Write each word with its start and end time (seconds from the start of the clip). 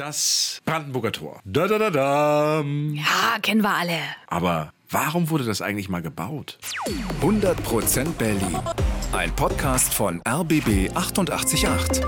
Das 0.00 0.62
Brandenburger 0.64 1.12
Tor. 1.12 1.42
Da, 1.44 1.68
da, 1.68 1.78
da, 1.78 1.90
da. 1.90 2.60
Ja, 2.62 3.38
kennen 3.42 3.60
wir 3.60 3.74
alle. 3.74 3.98
Aber 4.28 4.72
warum 4.88 5.28
wurde 5.28 5.44
das 5.44 5.60
eigentlich 5.60 5.90
mal 5.90 6.00
gebaut? 6.00 6.58
100% 7.20 8.12
Berlin. 8.12 8.58
Ein 9.12 9.36
Podcast 9.36 9.92
von 9.92 10.22
RBB 10.26 10.96
888. 10.96 12.00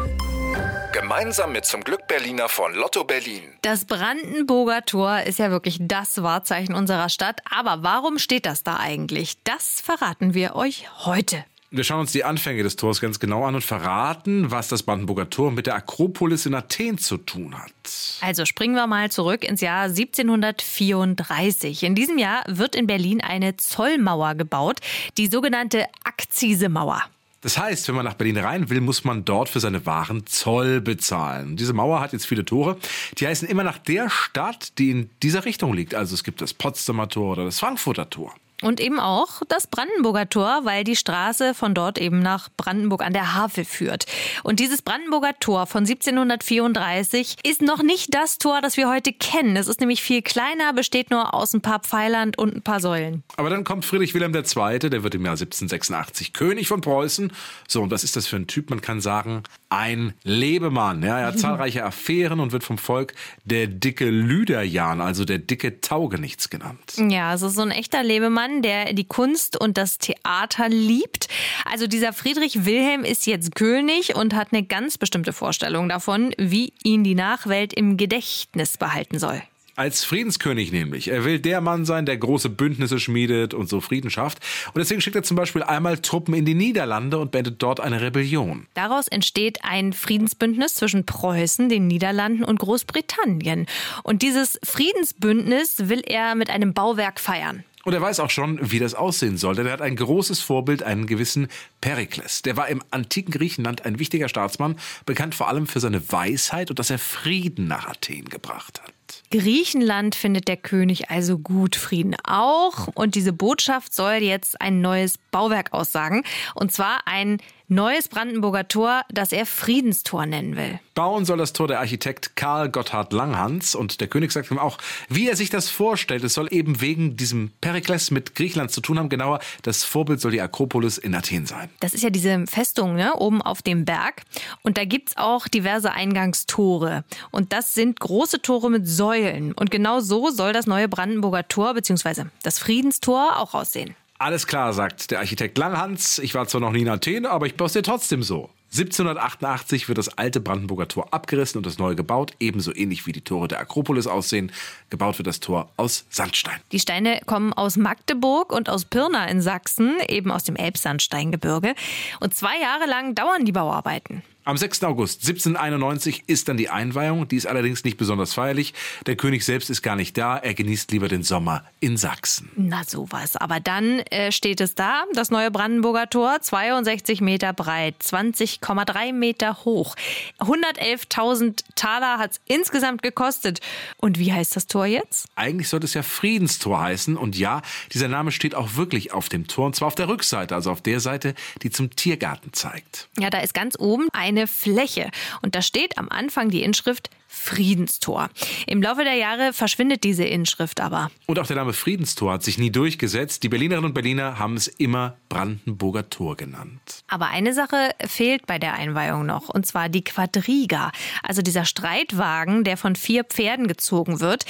Gemeinsam 0.94 1.52
mit 1.52 1.66
zum 1.66 1.84
Glück 1.84 2.06
Berliner 2.08 2.48
von 2.48 2.72
Lotto 2.72 3.04
Berlin. 3.04 3.42
Das 3.60 3.84
Brandenburger 3.84 4.86
Tor 4.86 5.20
ist 5.20 5.38
ja 5.38 5.50
wirklich 5.50 5.76
das 5.82 6.22
Wahrzeichen 6.22 6.74
unserer 6.74 7.10
Stadt. 7.10 7.40
Aber 7.50 7.82
warum 7.82 8.18
steht 8.18 8.46
das 8.46 8.62
da 8.62 8.78
eigentlich? 8.78 9.36
Das 9.44 9.82
verraten 9.82 10.32
wir 10.32 10.56
euch 10.56 10.88
heute. 11.04 11.44
Wir 11.74 11.84
schauen 11.84 12.00
uns 12.00 12.12
die 12.12 12.22
Anfänge 12.22 12.62
des 12.62 12.76
Tors 12.76 13.00
ganz 13.00 13.18
genau 13.18 13.46
an 13.46 13.54
und 13.54 13.64
verraten, 13.64 14.50
was 14.50 14.68
das 14.68 14.82
Brandenburger 14.82 15.30
Tor 15.30 15.50
mit 15.52 15.66
der 15.66 15.74
Akropolis 15.74 16.44
in 16.44 16.54
Athen 16.54 16.98
zu 16.98 17.16
tun 17.16 17.58
hat. 17.58 17.72
Also 18.20 18.44
springen 18.44 18.74
wir 18.74 18.86
mal 18.86 19.10
zurück 19.10 19.42
ins 19.42 19.62
Jahr 19.62 19.84
1734. 19.84 21.82
In 21.84 21.94
diesem 21.94 22.18
Jahr 22.18 22.44
wird 22.46 22.76
in 22.76 22.86
Berlin 22.86 23.22
eine 23.22 23.56
Zollmauer 23.56 24.34
gebaut, 24.34 24.80
die 25.16 25.28
sogenannte 25.28 25.86
Akzisemauer. 26.04 27.04
Das 27.40 27.56
heißt, 27.56 27.88
wenn 27.88 27.94
man 27.94 28.04
nach 28.04 28.14
Berlin 28.14 28.36
rein 28.36 28.68
will, 28.68 28.82
muss 28.82 29.04
man 29.04 29.24
dort 29.24 29.48
für 29.48 29.60
seine 29.60 29.86
Waren 29.86 30.26
Zoll 30.26 30.82
bezahlen. 30.82 31.56
Diese 31.56 31.72
Mauer 31.72 32.00
hat 32.00 32.12
jetzt 32.12 32.26
viele 32.26 32.44
Tore. 32.44 32.76
Die 33.16 33.26
heißen 33.26 33.48
immer 33.48 33.64
nach 33.64 33.78
der 33.78 34.10
Stadt, 34.10 34.76
die 34.76 34.90
in 34.90 35.10
dieser 35.22 35.46
Richtung 35.46 35.72
liegt. 35.72 35.94
Also 35.94 36.14
es 36.14 36.22
gibt 36.22 36.42
das 36.42 36.52
Potsdamer 36.52 37.08
Tor 37.08 37.32
oder 37.32 37.46
das 37.46 37.60
Frankfurter 37.60 38.10
Tor. 38.10 38.34
Und 38.62 38.80
eben 38.80 38.98
auch 38.98 39.42
das 39.48 39.66
Brandenburger 39.66 40.28
Tor, 40.28 40.60
weil 40.64 40.84
die 40.84 40.96
Straße 40.96 41.54
von 41.54 41.74
dort 41.74 41.98
eben 41.98 42.20
nach 42.20 42.48
Brandenburg 42.56 43.04
an 43.04 43.12
der 43.12 43.34
Havel 43.34 43.64
führt. 43.64 44.06
Und 44.42 44.60
dieses 44.60 44.82
Brandenburger 44.82 45.34
Tor 45.38 45.66
von 45.66 45.84
1734 45.84 47.36
ist 47.44 47.62
noch 47.62 47.82
nicht 47.82 48.14
das 48.14 48.38
Tor, 48.38 48.60
das 48.60 48.76
wir 48.76 48.88
heute 48.88 49.12
kennen. 49.12 49.56
Es 49.56 49.68
ist 49.68 49.80
nämlich 49.80 50.02
viel 50.02 50.22
kleiner, 50.22 50.72
besteht 50.72 51.10
nur 51.10 51.34
aus 51.34 51.52
ein 51.54 51.60
paar 51.60 51.80
Pfeilern 51.80 52.32
und 52.36 52.54
ein 52.56 52.62
paar 52.62 52.80
Säulen. 52.80 53.22
Aber 53.36 53.50
dann 53.50 53.64
kommt 53.64 53.84
Friedrich 53.84 54.14
Wilhelm 54.14 54.34
II., 54.34 54.78
der 54.78 55.02
wird 55.02 55.14
im 55.14 55.24
Jahr 55.24 55.32
1786 55.32 56.32
König 56.32 56.68
von 56.68 56.80
Preußen. 56.80 57.32
So, 57.66 57.82
und 57.82 57.90
was 57.90 58.04
ist 58.04 58.16
das 58.16 58.26
für 58.26 58.36
ein 58.36 58.46
Typ? 58.46 58.70
Man 58.70 58.80
kann 58.80 59.00
sagen, 59.00 59.42
ein 59.72 60.12
Lebemann. 60.22 61.02
Ja, 61.02 61.18
er 61.18 61.26
hat 61.28 61.38
zahlreiche 61.38 61.84
Affären 61.84 62.40
und 62.40 62.52
wird 62.52 62.62
vom 62.62 62.78
Volk 62.78 63.14
der 63.44 63.66
dicke 63.66 64.08
Lüderjan, 64.08 65.00
also 65.00 65.24
der 65.24 65.38
dicke 65.38 65.80
Taugenichts 65.80 66.50
genannt. 66.50 66.94
Ja, 66.96 67.34
es 67.34 67.42
ist 67.42 67.54
so 67.54 67.62
ein 67.62 67.70
echter 67.70 68.02
Lebemann, 68.02 68.51
der 68.60 68.92
die 68.92 69.06
Kunst 69.06 69.58
und 69.58 69.78
das 69.78 69.96
Theater 69.96 70.68
liebt. 70.68 71.28
Also 71.64 71.86
dieser 71.86 72.12
Friedrich 72.12 72.66
Wilhelm 72.66 73.04
ist 73.04 73.26
jetzt 73.26 73.54
König 73.54 74.14
und 74.14 74.34
hat 74.34 74.48
eine 74.52 74.64
ganz 74.64 74.98
bestimmte 74.98 75.32
Vorstellung 75.32 75.88
davon, 75.88 76.34
wie 76.36 76.74
ihn 76.82 77.04
die 77.04 77.14
Nachwelt 77.14 77.72
im 77.72 77.96
Gedächtnis 77.96 78.76
behalten 78.76 79.18
soll. 79.18 79.40
Als 79.74 80.04
Friedenskönig 80.04 80.70
nämlich. 80.70 81.08
Er 81.08 81.24
will 81.24 81.38
der 81.38 81.62
Mann 81.62 81.86
sein, 81.86 82.04
der 82.04 82.18
große 82.18 82.50
Bündnisse 82.50 83.00
schmiedet 83.00 83.54
und 83.54 83.70
so 83.70 83.80
Frieden 83.80 84.10
schafft. 84.10 84.38
Und 84.74 84.78
deswegen 84.78 85.00
schickt 85.00 85.16
er 85.16 85.22
zum 85.22 85.36
Beispiel 85.36 85.62
einmal 85.62 85.96
Truppen 85.98 86.34
in 86.34 86.44
die 86.44 86.54
Niederlande 86.54 87.18
und 87.18 87.30
beendet 87.30 87.62
dort 87.62 87.80
eine 87.80 88.02
Rebellion. 88.02 88.66
Daraus 88.74 89.08
entsteht 89.08 89.60
ein 89.64 89.94
Friedensbündnis 89.94 90.74
zwischen 90.74 91.06
Preußen, 91.06 91.70
den 91.70 91.86
Niederlanden 91.86 92.44
und 92.44 92.58
Großbritannien. 92.58 93.66
Und 94.02 94.20
dieses 94.20 94.60
Friedensbündnis 94.62 95.88
will 95.88 96.02
er 96.04 96.34
mit 96.34 96.50
einem 96.50 96.74
Bauwerk 96.74 97.18
feiern. 97.18 97.64
Und 97.84 97.94
er 97.94 98.00
weiß 98.00 98.20
auch 98.20 98.30
schon, 98.30 98.58
wie 98.70 98.78
das 98.78 98.94
aussehen 98.94 99.36
soll, 99.36 99.56
denn 99.56 99.66
er 99.66 99.72
hat 99.72 99.82
ein 99.82 99.96
großes 99.96 100.40
Vorbild, 100.40 100.82
einen 100.82 101.06
gewissen 101.06 101.48
Perikles. 101.80 102.42
Der 102.42 102.56
war 102.56 102.68
im 102.68 102.82
antiken 102.90 103.32
Griechenland 103.32 103.84
ein 103.84 103.98
wichtiger 103.98 104.28
Staatsmann, 104.28 104.78
bekannt 105.04 105.34
vor 105.34 105.48
allem 105.48 105.66
für 105.66 105.80
seine 105.80 106.12
Weisheit 106.12 106.70
und 106.70 106.78
dass 106.78 106.90
er 106.90 106.98
Frieden 106.98 107.66
nach 107.66 107.88
Athen 107.88 108.28
gebracht 108.28 108.80
hat. 108.82 108.92
Griechenland 109.30 110.14
findet 110.14 110.48
der 110.48 110.56
König 110.56 111.10
also 111.10 111.38
gut, 111.38 111.76
Frieden 111.76 112.16
auch. 112.24 112.88
Und 112.94 113.14
diese 113.14 113.32
Botschaft 113.32 113.94
soll 113.94 114.14
jetzt 114.14 114.60
ein 114.60 114.80
neues 114.80 115.18
Bauwerk 115.30 115.72
aussagen. 115.72 116.22
Und 116.54 116.72
zwar 116.72 117.06
ein 117.06 117.38
neues 117.68 118.08
Brandenburger 118.08 118.68
Tor, 118.68 119.02
das 119.10 119.32
er 119.32 119.46
Friedenstor 119.46 120.26
nennen 120.26 120.56
will. 120.56 120.78
Bauen 120.94 121.24
soll 121.24 121.38
das 121.38 121.54
Tor 121.54 121.68
der 121.68 121.80
Architekt 121.80 122.36
Karl 122.36 122.68
Gotthard 122.68 123.14
Langhans 123.14 123.74
und 123.74 124.02
der 124.02 124.08
König 124.08 124.30
sagt 124.30 124.50
ihm 124.50 124.58
auch, 124.58 124.76
wie 125.08 125.26
er 125.26 125.36
sich 125.36 125.48
das 125.48 125.70
vorstellt. 125.70 126.22
Es 126.22 126.34
soll 126.34 126.48
eben 126.50 126.82
wegen 126.82 127.16
diesem 127.16 127.50
Perikles 127.62 128.10
mit 128.10 128.34
Griechenland 128.34 128.72
zu 128.72 128.82
tun 128.82 128.98
haben. 128.98 129.08
Genauer, 129.08 129.40
das 129.62 129.84
Vorbild 129.84 130.20
soll 130.20 130.32
die 130.32 130.42
Akropolis 130.42 130.98
in 130.98 131.14
Athen 131.14 131.46
sein. 131.46 131.70
Das 131.80 131.94
ist 131.94 132.02
ja 132.02 132.10
diese 132.10 132.44
Festung 132.46 132.94
ne, 132.94 133.14
oben 133.14 133.40
auf 133.40 133.62
dem 133.62 133.86
Berg. 133.86 134.22
Und 134.62 134.76
da 134.76 134.84
gibt 134.84 135.10
es 135.10 135.16
auch 135.16 135.48
diverse 135.48 135.92
Eingangstore. 135.92 137.04
Und 137.30 137.54
das 137.54 137.72
sind 137.72 137.98
große 137.98 138.42
Tore 138.42 138.70
mit 138.70 138.86
Säulen. 138.86 139.01
Und 139.02 139.70
genau 139.70 140.00
so 140.00 140.30
soll 140.30 140.52
das 140.52 140.66
neue 140.66 140.88
Brandenburger 140.88 141.46
Tor 141.48 141.74
bzw. 141.74 142.24
das 142.42 142.58
Friedenstor 142.58 143.38
auch 143.38 143.54
aussehen. 143.54 143.94
Alles 144.18 144.46
klar, 144.46 144.72
sagt 144.72 145.10
der 145.10 145.18
Architekt 145.18 145.58
Langhans. 145.58 146.20
Ich 146.20 146.34
war 146.34 146.46
zwar 146.46 146.60
noch 146.60 146.70
nie 146.70 146.82
in 146.82 146.88
Athen, 146.88 147.26
aber 147.26 147.46
ich 147.46 147.56
baue 147.56 147.66
es 147.66 147.72
dir 147.72 147.82
trotzdem 147.82 148.22
so. 148.22 148.50
1788 148.70 149.88
wird 149.88 149.98
das 149.98 150.16
alte 150.16 150.40
Brandenburger 150.40 150.88
Tor 150.88 151.12
abgerissen 151.12 151.58
und 151.58 151.66
das 151.66 151.78
neue 151.78 151.94
gebaut, 151.94 152.32
ebenso 152.40 152.74
ähnlich 152.74 153.06
wie 153.06 153.12
die 153.12 153.20
Tore 153.20 153.48
der 153.48 153.58
Akropolis 153.58 154.06
aussehen. 154.06 154.50
Gebaut 154.88 155.18
wird 155.18 155.26
das 155.26 155.40
Tor 155.40 155.70
aus 155.76 156.06
Sandstein. 156.08 156.58
Die 156.70 156.78
Steine 156.78 157.20
kommen 157.26 157.52
aus 157.52 157.76
Magdeburg 157.76 158.50
und 158.50 158.70
aus 158.70 158.86
Pirna 158.86 159.26
in 159.26 159.42
Sachsen, 159.42 159.96
eben 160.08 160.30
aus 160.30 160.44
dem 160.44 160.56
Elbsandsteingebirge. 160.56 161.74
Und 162.20 162.34
zwei 162.34 162.58
Jahre 162.60 162.86
lang 162.86 163.14
dauern 163.14 163.44
die 163.44 163.52
Bauarbeiten. 163.52 164.22
Am 164.44 164.56
6. 164.56 164.82
August 164.82 165.20
1791 165.20 166.24
ist 166.26 166.48
dann 166.48 166.56
die 166.56 166.68
Einweihung. 166.68 167.28
Die 167.28 167.36
ist 167.36 167.46
allerdings 167.46 167.84
nicht 167.84 167.96
besonders 167.96 168.34
feierlich. 168.34 168.74
Der 169.06 169.14
König 169.14 169.44
selbst 169.44 169.70
ist 169.70 169.82
gar 169.82 169.94
nicht 169.94 170.18
da. 170.18 170.36
Er 170.36 170.54
genießt 170.54 170.90
lieber 170.90 171.06
den 171.06 171.22
Sommer 171.22 171.64
in 171.78 171.96
Sachsen. 171.96 172.50
Na 172.56 172.82
sowas. 172.82 173.36
Aber 173.36 173.60
dann 173.60 174.00
äh, 174.10 174.32
steht 174.32 174.60
es 174.60 174.74
da, 174.74 175.04
das 175.14 175.30
neue 175.30 175.52
Brandenburger 175.52 176.10
Tor, 176.10 176.40
62 176.40 177.20
Meter 177.20 177.52
breit, 177.52 177.94
20,3 178.02 179.12
Meter 179.12 179.64
hoch. 179.64 179.94
111.000 180.40 181.60
Taler 181.76 182.18
hat 182.18 182.32
es 182.32 182.40
insgesamt 182.46 183.02
gekostet. 183.02 183.60
Und 183.98 184.18
wie 184.18 184.32
heißt 184.32 184.56
das 184.56 184.66
Tor 184.66 184.86
jetzt? 184.86 185.26
Eigentlich 185.36 185.68
sollte 185.68 185.86
es 185.86 185.94
ja 185.94 186.02
Friedenstor 186.02 186.80
heißen. 186.80 187.16
Und 187.16 187.38
ja, 187.38 187.62
dieser 187.92 188.08
Name 188.08 188.32
steht 188.32 188.56
auch 188.56 188.74
wirklich 188.74 189.12
auf 189.12 189.28
dem 189.28 189.46
Tor. 189.46 189.66
Und 189.66 189.76
zwar 189.76 189.86
auf 189.86 189.94
der 189.94 190.08
Rückseite, 190.08 190.56
also 190.56 190.72
auf 190.72 190.80
der 190.80 190.98
Seite, 190.98 191.36
die 191.62 191.70
zum 191.70 191.94
Tiergarten 191.94 192.52
zeigt. 192.52 193.08
Ja, 193.20 193.30
da 193.30 193.38
ist 193.38 193.54
ganz 193.54 193.78
oben 193.78 194.08
ein 194.12 194.31
eine 194.32 194.46
Fläche. 194.46 195.10
Und 195.42 195.54
da 195.54 195.62
steht 195.62 195.98
am 195.98 196.08
Anfang 196.08 196.50
die 196.50 196.62
Inschrift 196.62 197.10
Friedenstor. 197.32 198.28
Im 198.66 198.82
Laufe 198.82 199.04
der 199.04 199.14
Jahre 199.14 199.52
verschwindet 199.52 200.04
diese 200.04 200.24
Inschrift 200.24 200.80
aber. 200.80 201.10
Und 201.26 201.38
auch 201.38 201.46
der 201.46 201.56
Name 201.56 201.72
Friedenstor 201.72 202.32
hat 202.34 202.42
sich 202.42 202.58
nie 202.58 202.70
durchgesetzt. 202.70 203.42
Die 203.42 203.48
Berlinerinnen 203.48 203.86
und 203.86 203.94
Berliner 203.94 204.38
haben 204.38 204.54
es 204.54 204.68
immer 204.68 205.16
Brandenburger 205.30 206.10
Tor 206.10 206.36
genannt. 206.36 207.04
Aber 207.08 207.28
eine 207.28 207.54
Sache 207.54 207.90
fehlt 208.06 208.46
bei 208.46 208.58
der 208.58 208.74
Einweihung 208.74 209.24
noch, 209.24 209.48
und 209.48 209.66
zwar 209.66 209.88
die 209.88 210.04
Quadriga, 210.04 210.92
also 211.22 211.40
dieser 211.40 211.64
Streitwagen, 211.64 212.64
der 212.64 212.76
von 212.76 212.96
vier 212.96 213.24
Pferden 213.24 213.66
gezogen 213.66 214.20
wird. 214.20 214.44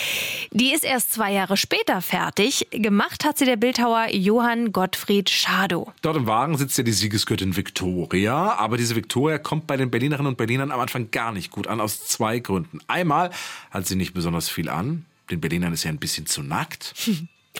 Die 0.51 0.73
ist 0.73 0.85
erst 0.85 1.13
zwei 1.13 1.33
Jahre 1.33 1.57
später 1.57 2.01
fertig. 2.03 2.67
Gemacht 2.73 3.25
hat 3.25 3.39
sie 3.39 3.45
der 3.45 3.57
Bildhauer 3.57 4.09
Johann 4.11 4.73
Gottfried 4.73 5.31
Schadow. 5.31 5.93
Dort 6.03 6.17
im 6.17 6.27
Wagen 6.27 6.59
sitzt 6.59 6.77
ja 6.79 6.85
die 6.85 6.93
Siegesgöttin 6.93 7.57
Victoria, 7.57 8.55
aber 8.57 8.77
diese 8.77 8.97
Victoria 8.97 9.39
kommt 9.39 9.67
bei 9.67 9.77
den 9.77 9.91
Berlinerinnen 9.91 10.29
und 10.29 10.37
Berlinern 10.37 10.73
am 10.73 10.81
Anfang 10.81 11.11
gar 11.11 11.33
nicht 11.33 11.51
gut 11.51 11.67
an, 11.67 11.81
aus 11.81 12.05
zwei 12.05 12.41
Gründen. 12.41 12.72
Einmal 12.87 13.31
hat 13.71 13.87
sie 13.87 13.97
nicht 13.97 14.15
besonders 14.15 14.49
viel 14.49 14.69
an. 14.69 15.05
Den 15.31 15.41
Berlinern 15.41 15.73
ist 15.73 15.85
ja 15.85 15.91
ein 15.91 15.99
bisschen 15.99 16.27
zu 16.27 16.43
nackt. 16.43 16.95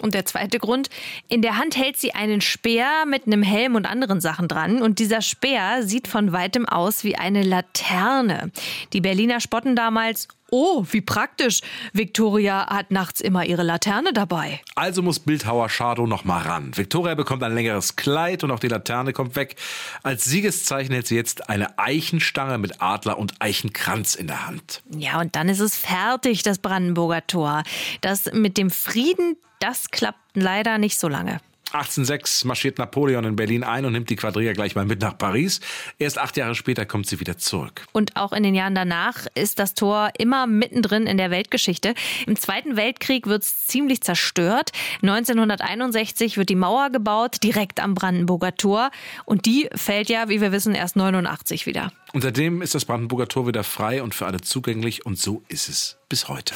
Und 0.01 0.15
der 0.15 0.25
zweite 0.25 0.57
Grund, 0.57 0.89
in 1.27 1.41
der 1.43 1.57
Hand 1.57 1.77
hält 1.77 1.97
sie 1.97 2.15
einen 2.15 2.41
Speer 2.41 3.05
mit 3.07 3.27
einem 3.27 3.43
Helm 3.43 3.75
und 3.75 3.85
anderen 3.85 4.21
Sachen 4.21 4.47
dran. 4.47 4.81
Und 4.81 4.97
dieser 4.97 5.21
Speer 5.21 5.83
sieht 5.83 6.07
von 6.07 6.31
weitem 6.31 6.67
aus 6.67 7.03
wie 7.03 7.15
eine 7.15 7.43
Laterne. 7.43 8.51
Die 8.91 9.01
Berliner 9.01 9.39
spotten 9.39 9.75
damals, 9.75 10.29
Oh, 10.55 10.85
wie 10.91 11.01
praktisch. 11.01 11.61
Victoria 11.93 12.67
hat 12.67 12.91
nachts 12.91 13.21
immer 13.21 13.43
ihre 13.43 13.63
Laterne 13.63 14.13
dabei. 14.13 14.61
Also 14.75 15.01
muss 15.01 15.17
Bildhauer 15.17 15.67
Schadow 15.67 16.05
noch 16.05 16.25
mal 16.25 16.43
ran. 16.43 16.77
Victoria 16.77 17.15
bekommt 17.15 17.41
ein 17.41 17.55
längeres 17.55 17.95
Kleid 17.95 18.43
und 18.43 18.51
auch 18.51 18.59
die 18.59 18.67
Laterne 18.67 19.13
kommt 19.13 19.35
weg. 19.35 19.55
Als 20.03 20.25
Siegeszeichen 20.25 20.93
hält 20.93 21.07
sie 21.07 21.15
jetzt 21.15 21.49
eine 21.49 21.79
Eichenstange 21.79 22.59
mit 22.59 22.83
Adler 22.83 23.17
und 23.17 23.33
Eichenkranz 23.39 24.13
in 24.13 24.27
der 24.27 24.45
Hand. 24.45 24.83
Ja, 24.95 25.19
und 25.19 25.35
dann 25.35 25.49
ist 25.49 25.59
es 25.59 25.75
fertig, 25.75 26.43
das 26.43 26.59
Brandenburger 26.59 27.25
Tor. 27.25 27.63
Das 28.01 28.31
mit 28.31 28.59
dem 28.59 28.69
Frieden, 28.69 29.37
das 29.59 29.89
klappt 29.89 30.19
leider 30.35 30.77
nicht 30.77 30.99
so 30.99 31.07
lange. 31.07 31.39
1806 31.73 32.45
marschiert 32.45 32.77
Napoleon 32.77 33.25
in 33.25 33.35
Berlin 33.35 33.63
ein 33.63 33.83
und 33.85 33.93
nimmt 33.93 34.09
die 34.11 34.15
Quadriga 34.15 34.53
gleich 34.53 34.75
mal 34.75 34.85
mit 34.85 35.01
nach 35.01 35.17
Paris. 35.17 35.59
Erst 35.97 36.19
acht 36.19 36.37
Jahre 36.37 36.53
später 36.53 36.85
kommt 36.85 37.07
sie 37.07 37.19
wieder 37.19 37.39
zurück. 37.39 37.85
Und 37.93 38.15
auch 38.15 38.31
in 38.31 38.43
den 38.43 38.53
Jahren 38.53 38.75
danach 38.75 39.25
ist 39.33 39.57
das 39.57 39.73
Tor 39.73 40.11
immer 40.19 40.45
mittendrin 40.45 41.07
in 41.07 41.17
der 41.17 41.31
Weltgeschichte. 41.31 41.95
Im 42.27 42.35
Zweiten 42.35 42.75
Weltkrieg 42.75 43.25
wird 43.25 43.41
es 43.41 43.65
ziemlich 43.65 44.01
zerstört. 44.01 44.71
1961 45.01 46.37
wird 46.37 46.49
die 46.49 46.55
Mauer 46.55 46.91
gebaut, 46.91 47.37
direkt 47.41 47.79
am 47.79 47.95
Brandenburger 47.95 48.55
Tor. 48.55 48.91
Und 49.25 49.47
die 49.47 49.67
fällt 49.73 50.09
ja, 50.09 50.29
wie 50.29 50.41
wir 50.41 50.51
wissen, 50.51 50.75
erst 50.75 50.95
89 50.95 51.65
wieder. 51.65 51.91
Und 52.13 52.21
seitdem 52.21 52.61
ist 52.61 52.75
das 52.75 52.85
Brandenburger 52.85 53.27
Tor 53.27 53.47
wieder 53.47 53.63
frei 53.63 54.03
und 54.03 54.13
für 54.13 54.27
alle 54.27 54.39
zugänglich. 54.39 55.03
Und 55.03 55.17
so 55.17 55.41
ist 55.47 55.67
es 55.67 55.97
bis 56.09 56.27
heute. 56.27 56.53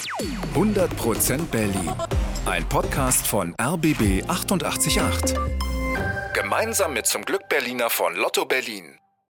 100% 0.53 1.45
Berlin. 1.47 1.91
Ein 2.45 2.69
Podcast 2.69 3.25
von 3.25 3.55
RBB 3.59 4.23
888. 4.27 5.35
Gemeinsam 6.35 6.93
mit 6.93 7.07
zum 7.07 7.23
Glück 7.23 7.49
Berliner 7.49 7.89
von 7.89 8.15
Lotto 8.15 8.45
Berlin. 8.45 8.99